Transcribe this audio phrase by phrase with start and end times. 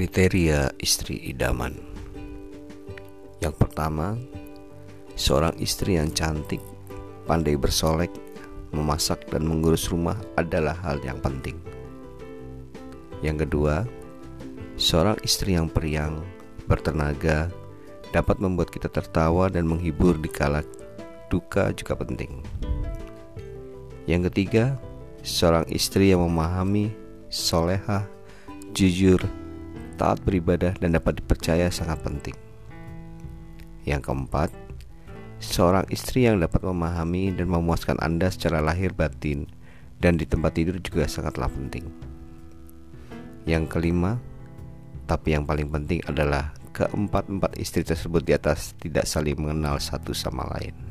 [0.00, 1.76] Kriteria istri idaman.
[3.44, 4.16] Yang pertama
[5.12, 6.64] Seorang istri yang cantik
[7.28, 8.08] Pandai bersolek
[8.72, 11.60] Memasak dan mengurus rumah adalah hal yang penting.
[13.20, 13.84] Yang kedua
[14.80, 16.24] Seorang istri yang periang
[16.64, 17.52] Bertenaga
[18.08, 20.64] Dapat membuat kita tertawa dan menghibur di kala
[21.28, 22.40] duka juga penting.
[24.08, 24.80] Yang ketiga
[25.20, 26.88] Seorang istri yang memahami
[27.28, 28.08] Soleha
[28.72, 29.20] Jujur
[30.00, 32.32] taat beribadah dan dapat dipercaya sangat penting.
[33.84, 34.48] Yang keempat,
[35.44, 39.44] seorang istri yang dapat memahami dan memuaskan Anda secara lahir batin
[40.00, 41.84] dan di tempat tidur juga sangatlah penting.
[43.44, 44.16] Yang kelima,
[45.04, 50.48] tapi yang paling penting adalah keempat-empat istri tersebut di atas tidak saling mengenal satu sama
[50.56, 50.89] lain.